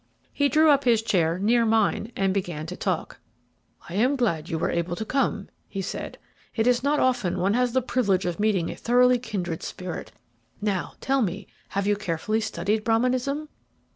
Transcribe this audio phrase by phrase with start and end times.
[0.33, 3.19] He drew up his chair near mine and began to talk.
[3.87, 6.17] "I am glad you were able to come," he said.
[6.55, 10.11] "It is not often one has the privilege of meeting a thoroughly kindred spirit.
[10.59, 13.47] Now, tell me, have you carefully studied Brahminism?"